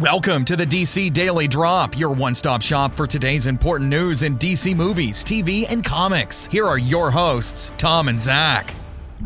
[0.00, 4.38] Welcome to the DC Daily Drop, your one stop shop for today's important news in
[4.38, 6.46] DC movies, TV, and comics.
[6.46, 8.72] Here are your hosts, Tom and Zach.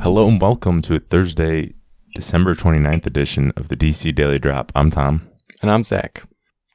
[0.00, 1.74] Hello and welcome to a Thursday,
[2.16, 4.72] December 29th edition of the DC Daily Drop.
[4.74, 5.30] I'm Tom.
[5.62, 6.24] And I'm Zach.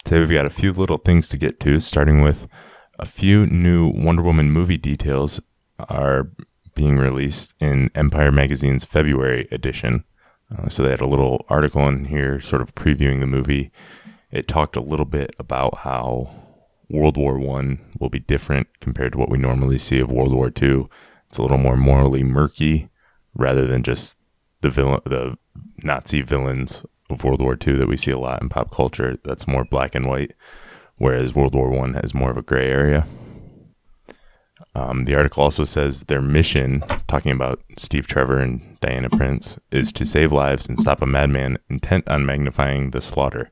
[0.05, 2.47] Today we've got a few little things to get to, starting with
[2.99, 5.41] a few new Wonder Woman movie details
[5.77, 6.31] are
[6.73, 10.05] being released in Empire Magazine's February edition.
[10.57, 13.71] Uh, so they had a little article in here sort of previewing the movie.
[14.31, 16.31] It talked a little bit about how
[16.89, 20.49] World War One will be different compared to what we normally see of World War
[20.49, 20.89] Two.
[21.27, 22.89] It's a little more morally murky
[23.35, 24.17] rather than just
[24.61, 25.37] the villain, the
[25.83, 29.17] Nazi villains of World War II that we see a lot in pop culture.
[29.23, 30.33] That's more black and white,
[30.97, 33.07] whereas World War One has more of a gray area.
[34.75, 39.91] Um, the article also says their mission, talking about Steve Trevor and Diana Prince, is
[39.93, 43.51] to save lives and stop a madman intent on magnifying the slaughter.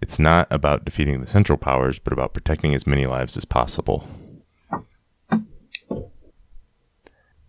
[0.00, 4.06] It's not about defeating the Central Powers, but about protecting as many lives as possible.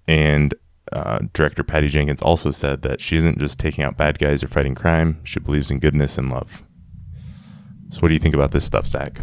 [0.08, 0.54] And
[0.92, 4.48] uh, director Patty Jenkins also said that she isn't just taking out bad guys or
[4.48, 6.64] fighting crime, she believes in goodness and love.
[7.92, 9.22] So, what do you think about this stuff, Zach?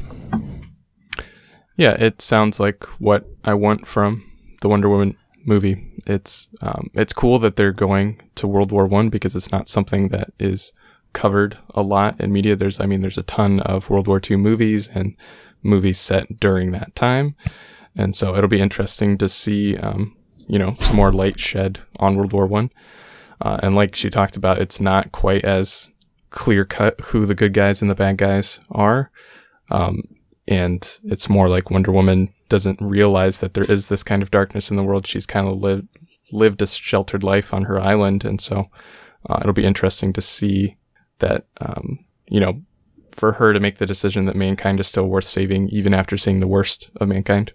[1.78, 4.28] Yeah, it sounds like what I want from
[4.62, 5.92] the Wonder Woman movie.
[6.06, 10.08] It's um, it's cool that they're going to World War One because it's not something
[10.08, 10.72] that is
[11.12, 12.56] covered a lot in media.
[12.56, 15.16] There's, I mean, there's a ton of World War II movies and
[15.62, 17.36] movies set during that time,
[17.96, 20.16] and so it'll be interesting to see um,
[20.48, 22.70] you know some more light shed on World War One.
[23.40, 25.90] Uh, and like she talked about, it's not quite as
[26.30, 29.12] clear cut who the good guys and the bad guys are.
[29.70, 30.02] Um,
[30.48, 34.70] and it's more like Wonder Woman doesn't realize that there is this kind of darkness
[34.70, 35.06] in the world.
[35.06, 35.86] She's kind of lived
[36.32, 38.70] lived a sheltered life on her island, and so
[39.28, 40.76] uh, it'll be interesting to see
[41.18, 42.62] that um, you know
[43.10, 46.40] for her to make the decision that mankind is still worth saving, even after seeing
[46.40, 47.52] the worst of mankind.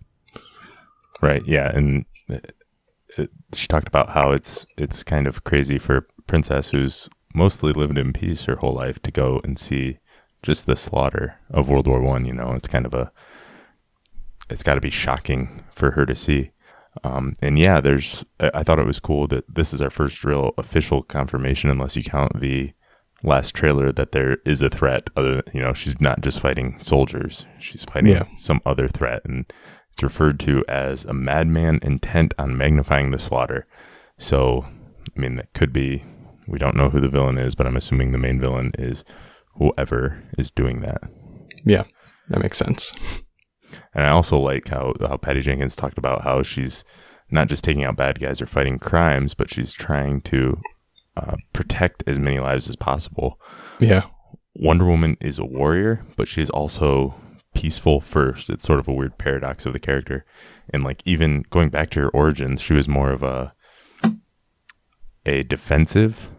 [1.21, 1.45] Right.
[1.47, 7.09] Yeah, and it, she talked about how it's it's kind of crazy for Princess, who's
[7.33, 9.97] mostly lived in peace her whole life, to go and see
[10.43, 12.25] just the slaughter of World War One.
[12.25, 13.11] You know, it's kind of a
[14.49, 16.51] it's got to be shocking for her to see.
[17.03, 20.53] Um, and yeah, there's I thought it was cool that this is our first real
[20.57, 22.73] official confirmation, unless you count the
[23.23, 25.09] last trailer that there is a threat.
[25.15, 28.25] Other, you know, she's not just fighting soldiers; she's fighting yeah.
[28.37, 29.51] some other threat, and
[29.91, 33.65] it's referred to as a madman intent on magnifying the slaughter.
[34.17, 34.65] So,
[35.15, 36.03] I mean, that could be,
[36.47, 39.03] we don't know who the villain is, but I'm assuming the main villain is
[39.55, 41.01] whoever is doing that.
[41.65, 41.83] Yeah,
[42.29, 42.93] that makes sense.
[43.93, 46.83] And I also like how, how Patty Jenkins talked about how she's
[47.29, 50.59] not just taking out bad guys or fighting crimes, but she's trying to
[51.17, 53.39] uh, protect as many lives as possible.
[53.79, 54.05] Yeah.
[54.55, 57.15] Wonder Woman is a warrior, but she's also
[57.55, 58.49] peaceful first.
[58.49, 60.25] It's sort of a weird paradox of the character.
[60.69, 63.53] And like even going back to her origins, she was more of a
[65.25, 66.29] a defensive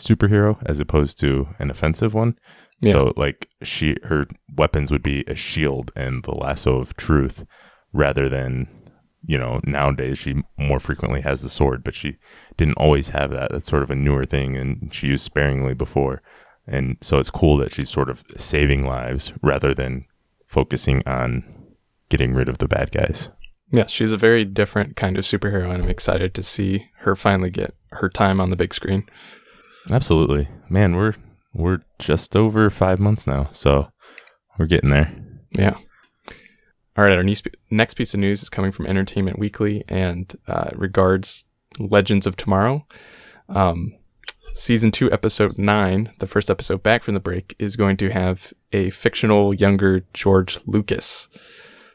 [0.00, 2.38] superhero as opposed to an offensive one.
[2.80, 2.92] Yeah.
[2.92, 7.44] So like she her weapons would be a shield and the lasso of truth
[7.92, 8.68] rather than
[9.22, 12.16] you know nowadays she more frequently has the sword but she
[12.56, 16.22] didn't always have that that's sort of a newer thing and she used sparingly before
[16.66, 20.06] and so it's cool that she's sort of saving lives rather than
[20.46, 21.44] focusing on
[22.08, 23.28] getting rid of the bad guys.
[23.72, 27.50] Yeah, she's a very different kind of superhero, and I'm excited to see her finally
[27.50, 29.04] get her time on the big screen.
[29.88, 30.96] Absolutely, man.
[30.96, 31.14] We're
[31.52, 33.90] we're just over five months now, so
[34.58, 35.12] we're getting there.
[35.52, 35.76] Yeah.
[36.96, 37.24] All right, our
[37.70, 41.46] next piece of news is coming from Entertainment Weekly and uh, regards
[41.78, 42.86] Legends of Tomorrow.
[43.48, 43.94] Um,
[44.52, 48.52] season two, episode nine, the first episode back from the break, is going to have
[48.72, 51.28] a fictional younger George Lucas.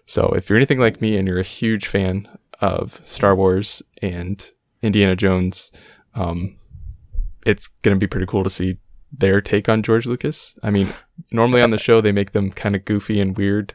[0.05, 2.27] So if you're anything like me and you're a huge fan
[2.61, 4.49] of Star Wars and
[4.81, 5.71] Indiana Jones,
[6.15, 6.55] um,
[7.45, 8.77] it's going to be pretty cool to see
[9.11, 10.55] their take on George Lucas.
[10.63, 10.89] I mean,
[11.31, 13.73] normally on the show they make them kind of goofy and weird,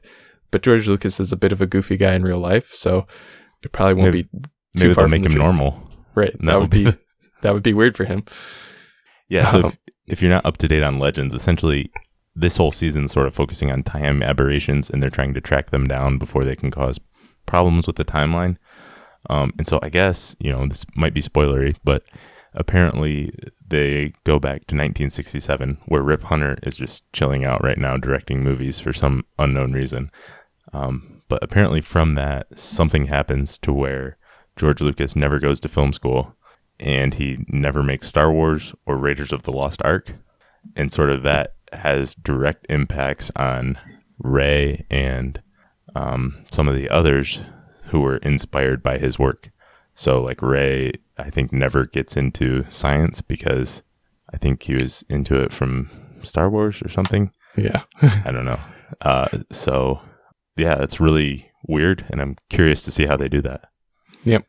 [0.50, 3.06] but George Lucas is a bit of a goofy guy in real life, so
[3.62, 5.44] it probably won't maybe, be too maybe far they'll make him truth.
[5.44, 5.90] normal.
[6.14, 6.32] Right.
[6.32, 6.84] That, that would be
[7.42, 8.24] that would be weird for him.
[9.28, 9.46] Yeah.
[9.46, 11.90] So um, if, if you're not up to date on Legends, essentially
[12.34, 15.70] this whole season is sort of focusing on time aberrations, and they're trying to track
[15.70, 16.98] them down before they can cause
[17.46, 18.56] problems with the timeline.
[19.28, 22.02] Um, and so I guess you know this might be spoilery, but
[22.54, 23.32] apparently
[23.66, 28.42] they go back to 1967, where Rip Hunter is just chilling out right now, directing
[28.42, 30.10] movies for some unknown reason.
[30.72, 34.16] Um, but apparently, from that, something happens to where
[34.56, 36.36] George Lucas never goes to film school
[36.80, 40.14] and he never makes Star Wars or Raiders of the Lost Ark.
[40.76, 43.78] and sort of that has direct impacts on
[44.18, 45.40] Ray and
[45.94, 47.40] um, some of the others
[47.84, 49.50] who were inspired by his work.
[50.00, 53.82] So, like Ray, I think never gets into science because
[54.32, 55.90] I think he was into it from
[56.22, 57.30] Star Wars or something.
[57.54, 57.82] Yeah.
[58.00, 58.58] I don't know.
[59.02, 60.00] Uh, so,
[60.56, 63.68] yeah, it's really weird, and I'm curious to see how they do that.
[64.24, 64.46] Yep.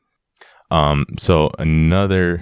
[0.72, 2.42] Um, so another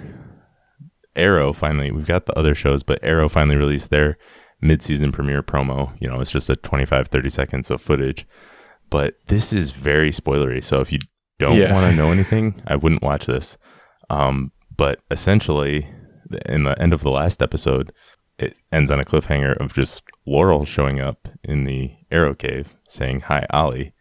[1.16, 4.18] Arrow finally, we've got the other shows, but Arrow finally released their
[4.60, 5.96] mid-season premiere promo.
[5.98, 8.24] You know, it's just a 25, 30 seconds of footage,
[8.88, 10.62] but this is very spoilery.
[10.62, 11.00] So if you
[11.40, 11.72] don't Yeah.
[11.74, 13.58] want to know anything, I wouldn't watch this.
[14.08, 15.88] Um, but essentially,
[16.46, 17.92] in the end of the last episode,
[18.38, 23.20] it ends on a cliffhanger of just Laurel showing up in the Arrow Cave saying,
[23.20, 23.92] Hi, Ollie.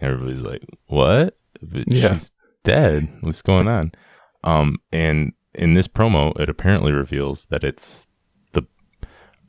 [0.00, 1.36] And everybody's like, What?
[1.62, 2.12] But Yeah.
[2.12, 2.30] She's
[2.64, 3.08] dead.
[3.22, 3.92] What's going on?
[4.44, 8.06] Um, and in this promo, it apparently reveals that it's
[8.52, 8.62] the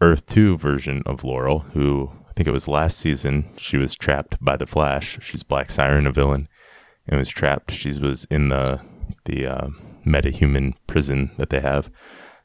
[0.01, 4.43] Earth 2 version of Laurel, who I think it was last season, she was trapped
[4.43, 5.19] by the Flash.
[5.21, 6.47] She's Black Siren, a villain,
[7.09, 7.71] and was trapped.
[7.71, 8.79] She was in the,
[9.25, 9.67] the uh,
[10.05, 11.91] metahuman prison that they have.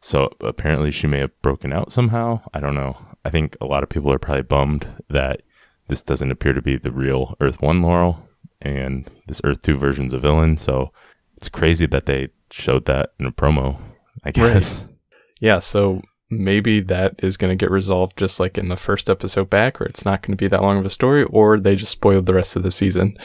[0.00, 2.40] So apparently she may have broken out somehow.
[2.52, 2.96] I don't know.
[3.24, 5.42] I think a lot of people are probably bummed that
[5.88, 8.28] this doesn't appear to be the real Earth 1 Laurel
[8.60, 10.56] and this Earth 2 version's a villain.
[10.58, 10.92] So
[11.36, 13.78] it's crazy that they showed that in a promo,
[14.24, 14.84] I guess.
[15.40, 15.58] Yeah.
[15.58, 19.80] So maybe that is going to get resolved just like in the first episode back,
[19.80, 22.26] or it's not going to be that long of a story, or they just spoiled
[22.26, 23.16] the rest of the season.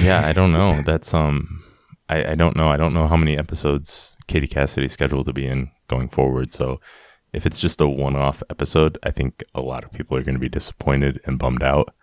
[0.00, 0.82] Yeah, I don't know.
[0.82, 1.64] That's um
[2.08, 2.68] I, I don't know.
[2.68, 6.52] I don't know how many episodes Katie Cassidy's scheduled to be in going forward.
[6.52, 6.80] So
[7.32, 10.34] if it's just a one off episode, I think a lot of people are going
[10.34, 11.94] to be disappointed and bummed out.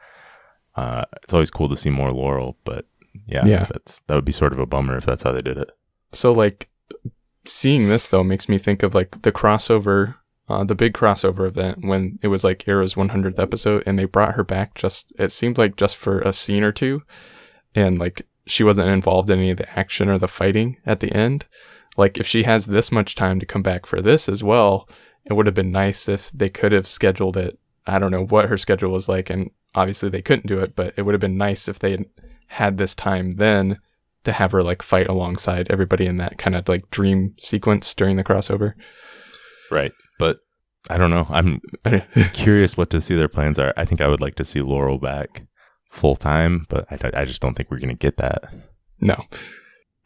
[0.76, 2.86] Uh, it's always cool to see more Laurel, but
[3.26, 3.66] yeah, Yeah.
[3.72, 5.72] that's that would be sort of a bummer if that's how they did it.
[6.12, 6.70] So like
[7.46, 10.16] seeing this though makes me think of like the crossover,
[10.50, 14.36] uh, the big crossover event when it was like Arrow's 100th episode, and they brought
[14.36, 14.76] her back.
[14.76, 17.02] Just it seemed like just for a scene or two,
[17.75, 21.12] and like she wasn't involved in any of the action or the fighting at the
[21.13, 21.45] end.
[21.98, 24.89] Like if she has this much time to come back for this as well,
[25.25, 27.57] it would have been nice if they could have scheduled it.
[27.88, 30.94] I don't know what her schedule was like, and obviously they couldn't do it, but
[30.98, 32.06] it would have been nice if they had
[32.48, 33.80] had this time then
[34.24, 38.18] to have her like fight alongside everybody in that kind of like dream sequence during
[38.18, 38.74] the crossover.
[39.72, 39.92] Right.
[40.19, 40.39] But
[40.89, 41.27] I don't know.
[41.30, 41.62] I'm
[42.33, 43.74] curious what to see their plans are.
[43.77, 45.45] I think I would like to see Laurel back
[45.95, 48.44] full time, but I, I just don't think we're going to get that.
[49.00, 49.15] no.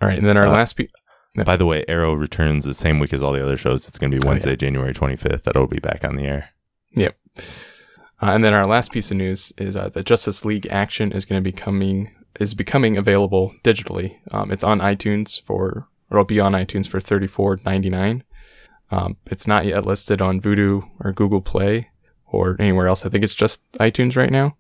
[0.02, 0.90] All right, and then our Uh, last piece.
[1.36, 1.44] Yeah.
[1.44, 3.88] By the way, Arrow returns the same week as all the other shows.
[3.88, 4.30] It's going to be Oh, yeah.
[4.30, 5.44] Wednesday, January 25th.
[5.44, 6.50] That'll be back on the air.
[6.96, 7.16] Yep.
[7.38, 7.42] Uh,
[8.22, 11.42] and then our last piece of news is uh, the Justice League Action is going
[11.42, 14.18] to be coming is becoming available digitally.
[14.32, 18.24] Um, it's on iTunes for or it'll be on iTunes for thirty four ninety nine.
[18.92, 21.90] Um, it's not yet listed on Vudu or Google Play
[22.26, 23.06] or anywhere else.
[23.06, 24.56] I think it's just iTunes right now.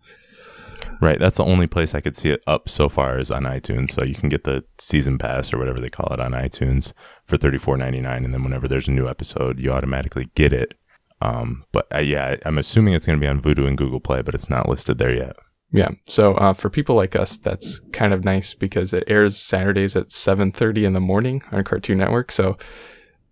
[1.01, 1.17] Right.
[1.17, 3.91] That's the only place I could see it up so far is on iTunes.
[3.91, 6.91] So you can get the season pass or whatever they call it on iTunes
[7.25, 10.51] for thirty four ninety nine, and then whenever there's a new episode, you automatically get
[10.51, 10.77] it.
[11.21, 14.21] Um, but uh, yeah, I'm assuming it's going to be on Vudu and Google Play,
[14.21, 15.35] but it's not listed there yet.
[15.71, 15.89] Yeah.
[16.05, 20.09] So uh, for people like us, that's kind of nice because it airs Saturdays at
[20.09, 22.31] 7:30 in the morning on Cartoon Network.
[22.31, 22.57] So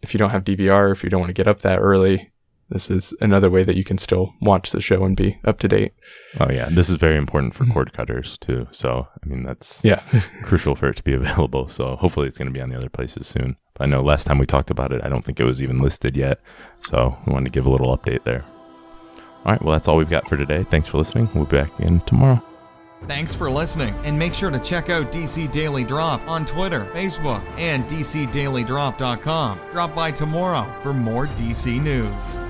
[0.01, 2.31] if you don't have DVR, if you don't want to get up that early,
[2.69, 5.67] this is another way that you can still watch the show and be up to
[5.67, 5.93] date.
[6.39, 7.73] Oh yeah, this is very important for Mhm.
[7.73, 8.67] cord cutters too.
[8.71, 10.01] So I mean that's Yeah.
[10.43, 11.69] crucial for it to be available.
[11.69, 13.55] So hopefully it's going to be on the other places soon.
[13.75, 15.77] But I know last time we talked about it, I don't think it was even
[15.79, 16.39] listed yet.
[16.79, 18.43] So we wanted to give a little update there.
[19.45, 20.65] All right, well that's all we've got for today.
[20.69, 21.29] Thanks for listening.
[21.33, 22.43] We'll be back in tomorrow.
[23.07, 27.47] Thanks for listening, and make sure to check out DC Daily Drop on Twitter, Facebook,
[27.55, 29.59] and DCDailyDrop.com.
[29.71, 32.41] Drop by tomorrow for more DC news.